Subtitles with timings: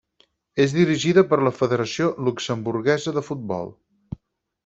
[0.63, 3.73] És dirigida per la Federació Luxemburguesa de Futbol.